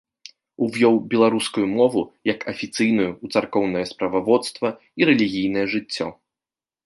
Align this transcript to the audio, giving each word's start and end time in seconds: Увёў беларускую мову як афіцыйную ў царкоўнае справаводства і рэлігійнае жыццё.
Увёў 0.67 0.95
беларускую 1.11 1.65
мову 1.79 2.01
як 2.33 2.39
афіцыйную 2.53 3.07
ў 3.23 3.27
царкоўнае 3.37 3.83
справаводства 3.91 4.67
і 5.03 5.09
рэлігійнае 5.11 5.65
жыццё. 5.75 6.07